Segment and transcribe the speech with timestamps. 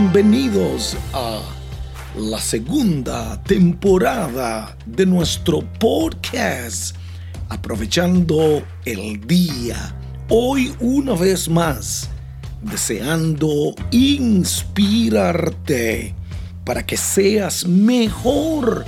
[0.00, 1.40] Bienvenidos a
[2.16, 6.94] la segunda temporada de nuestro podcast,
[7.48, 9.92] aprovechando el día.
[10.28, 12.08] Hoy una vez más,
[12.62, 15.34] deseando inspirarte
[16.64, 18.84] para que seas mejor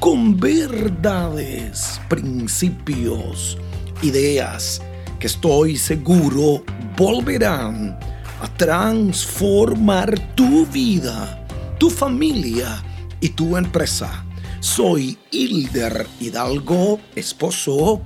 [0.00, 3.58] con verdades, principios,
[4.00, 4.80] ideas
[5.20, 6.64] que estoy seguro
[6.96, 7.98] volverán
[8.40, 11.46] a transformar tu vida,
[11.78, 12.82] tu familia
[13.20, 14.24] y tu empresa.
[14.60, 18.02] Soy Hilder Hidalgo, esposo,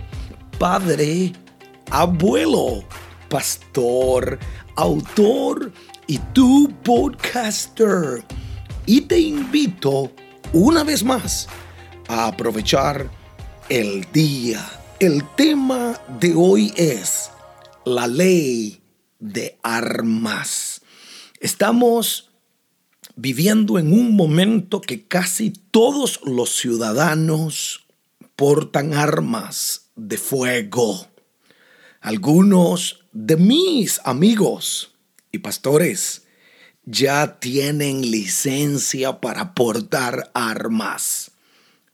[0.59, 1.33] padre,
[1.91, 2.85] abuelo,
[3.29, 4.39] pastor,
[4.77, 5.73] autor
[6.07, 8.25] y tu podcaster.
[8.87, 10.11] Y te invito
[10.53, 11.49] una vez más
[12.09, 13.09] a aprovechar
[13.69, 14.69] el día.
[14.99, 17.31] El tema de hoy es
[17.85, 18.80] la ley
[19.21, 20.81] de armas.
[21.39, 22.31] Estamos
[23.17, 27.87] viviendo en un momento que casi todos los ciudadanos
[28.35, 31.07] portan armas de fuego.
[32.01, 34.95] Algunos de mis amigos
[35.33, 36.23] y pastores
[36.85, 41.33] ya tienen licencia para portar armas.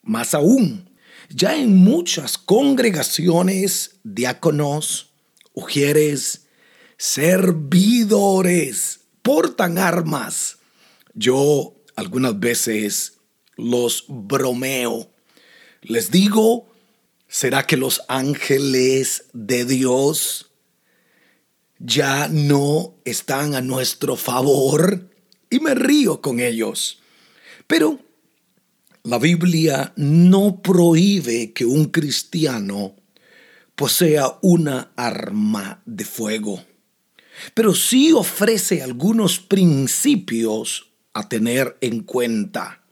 [0.02, 0.88] Más aún,
[1.28, 5.10] ya en muchas congregaciones, diáconos,
[5.52, 6.45] ujieres,
[6.96, 10.58] servidores, portan armas.
[11.14, 13.18] Yo algunas veces
[13.56, 15.10] los bromeo.
[15.82, 16.68] Les digo,
[17.28, 20.50] ¿será que los ángeles de Dios
[21.78, 25.10] ya no están a nuestro favor?
[25.50, 27.00] Y me río con ellos.
[27.66, 28.00] Pero
[29.02, 32.96] la Biblia no prohíbe que un cristiano
[33.74, 36.64] posea una arma de fuego
[37.54, 42.82] pero sí ofrece algunos principios a tener en cuenta.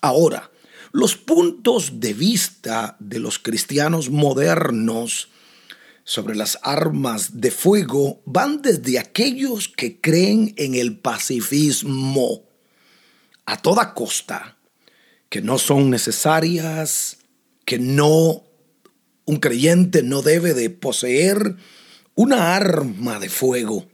[0.00, 0.50] Ahora,
[0.92, 5.28] los puntos de vista de los cristianos modernos
[6.04, 12.44] sobre las armas de fuego van desde aquellos que creen en el pacifismo
[13.44, 14.56] a toda costa,
[15.28, 17.18] que no son necesarias,
[17.64, 18.44] que no
[19.26, 21.56] un creyente no debe de poseer
[22.16, 23.86] una arma de fuego.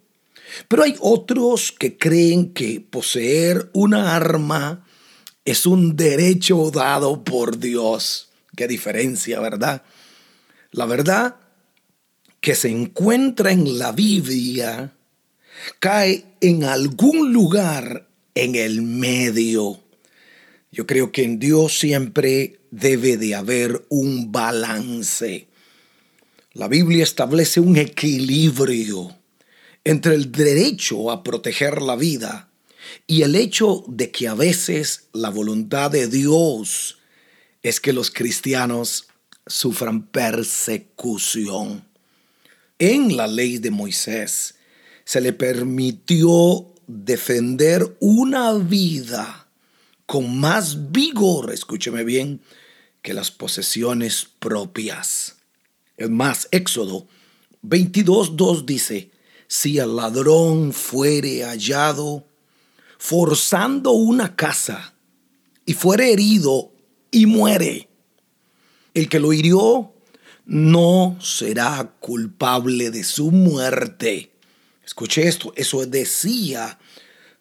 [0.69, 4.87] Pero hay otros que creen que poseer una arma
[5.45, 8.31] es un derecho dado por Dios.
[8.57, 9.83] Qué diferencia, ¿verdad?
[10.71, 11.37] La verdad
[12.41, 14.93] que se encuentra en la Biblia
[15.79, 19.81] cae en algún lugar en el medio.
[20.71, 25.49] Yo creo que en Dios siempre debe de haber un balance.
[26.55, 29.17] La Biblia establece un equilibrio
[29.85, 32.51] entre el derecho a proteger la vida
[33.07, 36.99] y el hecho de que a veces la voluntad de Dios
[37.63, 39.09] es que los cristianos
[39.47, 41.85] sufran persecución.
[42.79, 44.57] En la ley de Moisés
[45.05, 49.49] se le permitió defender una vida
[50.05, 52.43] con más vigor, escúcheme bien,
[53.01, 55.37] que las posesiones propias.
[56.11, 57.07] Más, Éxodo
[57.65, 59.11] 22.2 dice,
[59.47, 62.27] si el ladrón fuere hallado
[62.99, 64.95] forzando una casa
[65.67, 66.73] y fuere herido
[67.11, 67.89] y muere,
[68.95, 69.93] el que lo hirió
[70.45, 74.33] no será culpable de su muerte.
[74.85, 76.79] Escuche esto, eso decía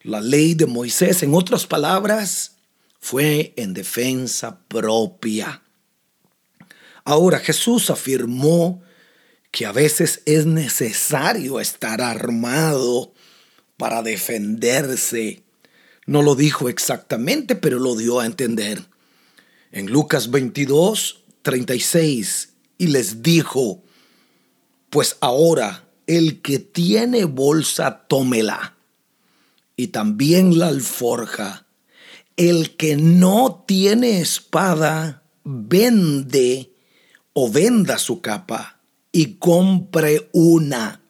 [0.03, 1.23] la ley de Moisés.
[1.23, 2.57] En otras palabras,
[2.99, 5.63] fue en defensa propia.
[7.03, 8.81] Ahora Jesús afirmó
[9.51, 13.13] que a veces es necesario estar armado
[13.77, 15.43] para defenderse.
[16.05, 18.85] No lo dijo exactamente, pero lo dio a entender.
[19.71, 23.83] En Lucas 22, 36, y les dijo,
[24.89, 28.75] pues ahora el que tiene bolsa, tómela,
[29.75, 31.65] y también la alforja.
[32.37, 36.70] El que no tiene espada, vende
[37.33, 38.79] o venda su capa
[39.11, 41.01] y compre una.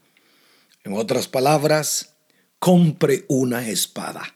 [0.83, 2.15] En otras palabras,
[2.59, 4.35] compre una espada.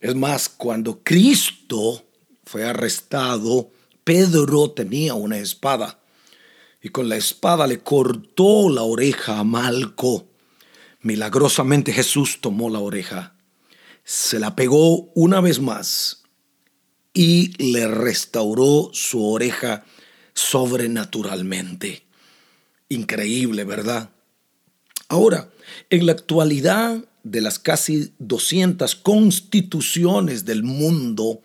[0.00, 2.04] Es más, cuando Cristo
[2.44, 3.70] fue arrestado,
[4.04, 6.00] Pedro tenía una espada
[6.82, 10.26] y con la espada le cortó la oreja a Malco.
[11.02, 13.34] Milagrosamente Jesús tomó la oreja,
[14.04, 16.22] se la pegó una vez más
[17.12, 19.84] y le restauró su oreja
[20.40, 22.02] sobrenaturalmente.
[22.88, 24.10] Increíble, ¿verdad?
[25.08, 25.50] Ahora,
[25.90, 31.42] en la actualidad de las casi 200 constituciones del mundo,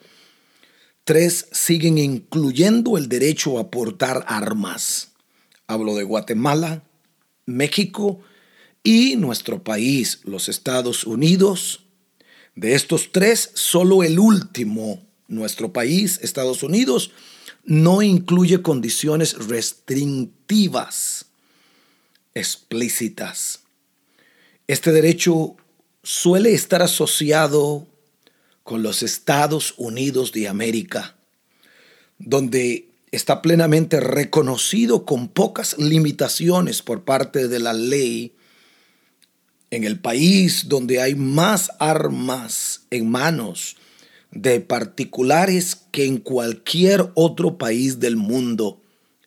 [1.04, 5.12] tres siguen incluyendo el derecho a portar armas.
[5.68, 6.84] Hablo de Guatemala,
[7.46, 8.22] México
[8.84, 11.82] y nuestro país, los Estados Unidos.
[12.56, 17.12] De estos tres, solo el último, nuestro país, Estados Unidos,
[17.66, 21.26] no incluye condiciones restrictivas
[22.34, 23.62] explícitas.
[24.68, 25.56] Este derecho
[26.04, 27.88] suele estar asociado
[28.64, 31.16] con los Estados Unidos de América,
[32.20, 38.34] donde está plenamente reconocido con pocas limitaciones por parte de la ley
[39.72, 43.78] en el país donde hay más armas en manos
[44.36, 48.82] de particulares que en cualquier otro país del mundo,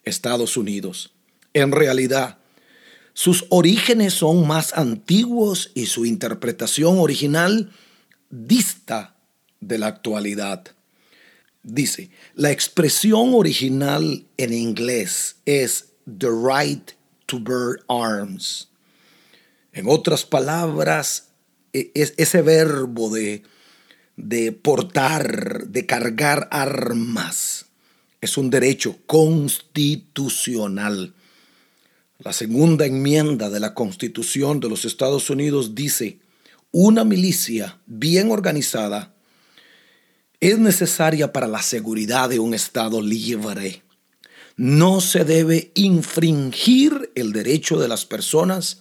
[0.05, 1.13] Estados Unidos.
[1.55, 2.39] En realidad,
[3.15, 7.73] sus orígenes son más antiguos y su interpretación original
[8.31, 9.17] dista
[9.61, 10.65] de la actualidad.
[11.63, 16.93] Dice, la expresión original en inglés es the right
[17.27, 18.69] to bear arms.
[19.73, 21.31] En otras palabras,
[21.73, 23.43] e, es ese verbo de,
[24.19, 27.65] de portar, de cargar armas,
[28.21, 31.15] es un derecho constitucional
[32.21, 36.19] la segunda enmienda de la Constitución de los Estados Unidos dice,
[36.73, 39.15] una milicia bien organizada
[40.41, 43.85] es necesaria para la seguridad de un Estado libre.
[44.57, 48.81] No se debe infringir el derecho de las personas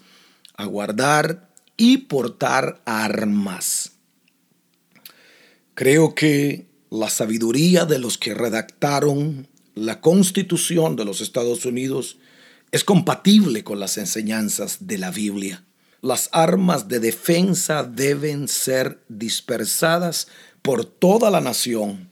[0.55, 3.96] a guardar y portar armas.
[5.77, 12.17] Creo que la sabiduría de los que redactaron la Constitución de los Estados Unidos
[12.71, 15.63] es compatible con las enseñanzas de la Biblia.
[16.01, 20.29] Las armas de defensa deben ser dispersadas
[20.63, 22.09] por toda la nación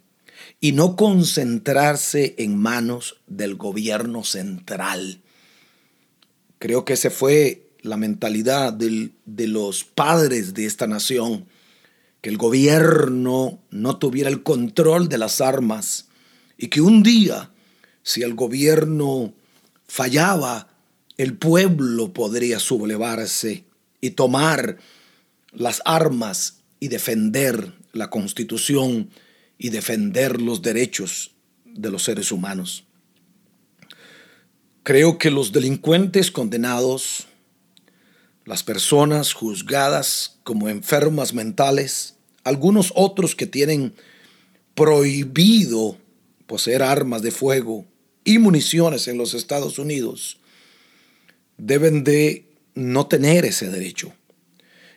[0.62, 5.24] y no concentrarse en manos del gobierno central.
[6.60, 11.48] Creo que esa fue la mentalidad de los padres de esta nación,
[12.26, 16.08] que el gobierno no tuviera el control de las armas
[16.58, 17.52] y que un día,
[18.02, 19.36] si el gobierno
[19.88, 20.68] fallaba,
[21.18, 23.66] el pueblo podría sublevarse
[24.02, 24.80] y tomar
[25.52, 29.12] las armas y defender la constitución
[29.60, 32.86] y defender los derechos de los seres humanos.
[34.82, 37.28] Creo que los delincuentes condenados,
[38.46, 42.15] las personas juzgadas como enfermas mentales,
[42.46, 43.94] algunos otros que tienen
[44.76, 45.98] prohibido
[46.48, 47.86] poseer armas de fuego,
[48.24, 50.40] y municiones en los Estados Unidos
[51.58, 54.14] deben de no tener ese derecho.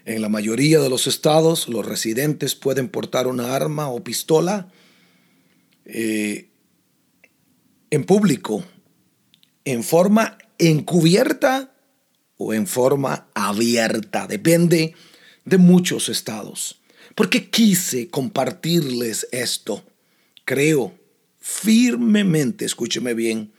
[0.05, 4.73] En la mayoría de los estados, los residentes pueden portar una arma o pistola
[5.85, 6.49] eh,
[7.91, 8.65] en público,
[9.65, 11.75] en forma encubierta
[12.39, 14.27] o en forma abierta.
[14.27, 14.95] Depende
[15.45, 16.81] de muchos estados.
[17.15, 19.85] ¿Por qué quise compartirles esto?
[20.45, 20.95] Creo
[21.41, 23.53] firmemente, escúcheme bien,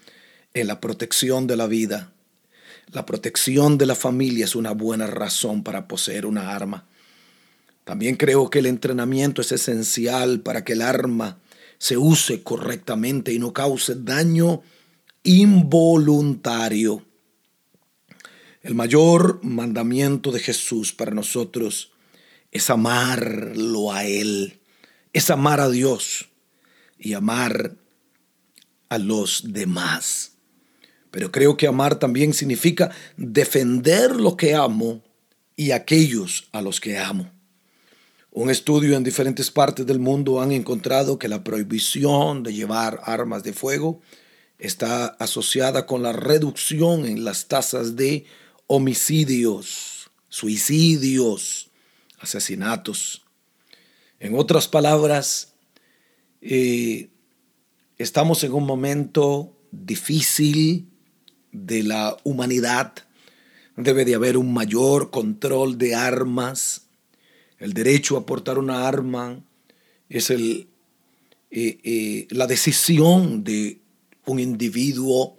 [0.54, 2.14] en la protección de la vida.
[2.92, 6.88] La protección de la familia es una buena razón para poseer una arma.
[7.84, 11.40] También creo que el entrenamiento es esencial para que el arma
[11.80, 14.62] se use correctamente y no cause daño
[15.24, 17.06] involuntario.
[18.62, 21.92] El mayor mandamiento de Jesús para nosotros
[22.52, 24.60] es amarlo a Él,
[25.14, 26.30] es amar a Dios
[26.98, 27.76] y amar
[28.90, 30.34] a los demás.
[31.12, 35.02] Pero creo que amar también significa defender lo que amo
[35.56, 37.32] y aquellos a los que amo.
[38.32, 43.44] Un estudio en diferentes partes del mundo han encontrado que la prohibición de llevar armas
[43.44, 44.02] de fuego
[44.60, 48.26] está asociada con la reducción en las tasas de
[48.68, 51.69] homicidios, suicidios,
[52.20, 53.24] asesinatos.
[54.20, 55.54] En otras palabras,
[56.42, 57.10] eh,
[57.98, 60.90] estamos en un momento difícil
[61.52, 62.94] de la humanidad.
[63.76, 66.88] Debe de haber un mayor control de armas.
[67.58, 69.42] El derecho a portar una arma
[70.10, 70.68] es eh,
[71.52, 73.82] eh, la decisión de
[74.26, 75.38] un individuo.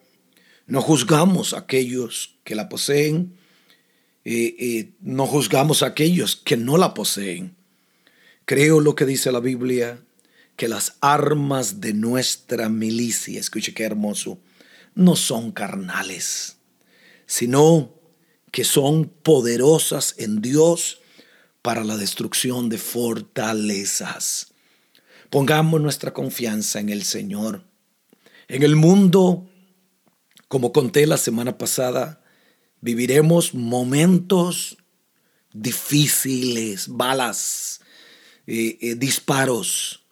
[0.67, 3.35] No juzgamos a aquellos que la poseen,
[4.25, 7.57] no juzgamos a aquellos que no la poseen.
[8.45, 10.03] Creo lo que dice la Biblia,
[10.57, 14.39] que las armas de nuestra milicia, escuche qué hermoso,
[14.95, 16.57] no son carnales,
[17.27, 17.95] sino
[18.51, 21.01] que son poderosas en Dios
[21.63, 24.53] para la destrucción de fortalezas.
[25.31, 27.65] Pongamos nuestra confianza en el Señor.
[28.49, 29.49] En el mundo,
[30.49, 32.20] como conté la semana pasada,
[32.81, 34.77] viviremos momentos
[35.53, 37.81] difíciles, balas,
[38.47, 40.05] eh, eh, disparos.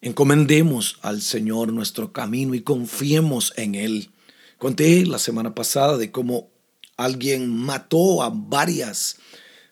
[0.00, 4.10] Encomendemos al Señor nuestro camino y confiemos en Él.
[4.58, 6.48] Conté la semana pasada de cómo
[6.96, 9.16] alguien mató a varias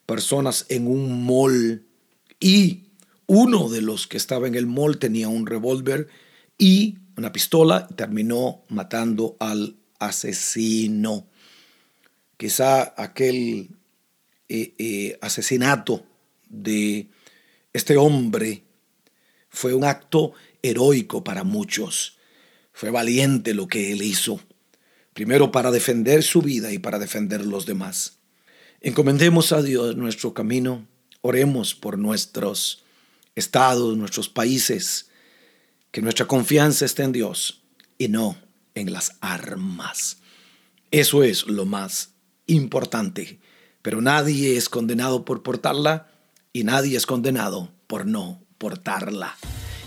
[0.07, 1.85] personas en un mall
[2.41, 2.85] y
[3.27, 6.09] uno de los que estaba en el mall tenía un revólver
[6.59, 11.27] y una pistola y terminó matando al asesino.
[12.45, 13.71] Quizá aquel
[14.51, 16.05] eh, eh, asesinato
[16.47, 17.09] de
[17.73, 18.65] este hombre
[19.49, 22.19] fue un acto heroico para muchos.
[22.71, 24.43] Fue valiente lo que él hizo.
[25.15, 28.19] Primero para defender su vida y para defender los demás.
[28.83, 30.87] Encomendemos a Dios nuestro camino.
[31.23, 32.85] Oremos por nuestros
[33.35, 35.09] estados, nuestros países.
[35.91, 37.63] Que nuestra confianza esté en Dios
[37.97, 38.37] y no
[38.75, 40.19] en las armas.
[40.91, 42.14] Eso es lo más
[42.47, 43.41] importante
[43.85, 46.09] pero nadie es condenado por portarla
[46.55, 49.37] y nadie es condenado por no portarla.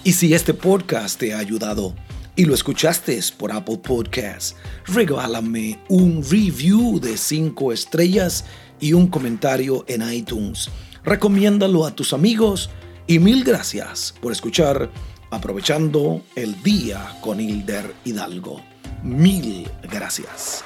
[0.04, 1.96] Y si este podcast te ha ayudado
[2.36, 8.46] y lo escuchaste por Apple Podcasts, regálame un review de 5 estrellas
[8.80, 10.70] y un comentario en iTunes.
[11.04, 12.70] Recomiéndalo a tus amigos
[13.08, 14.92] y mil gracias por escuchar
[15.32, 18.62] aprovechando el día con Hilder Hidalgo.
[19.02, 20.64] Mil gracias.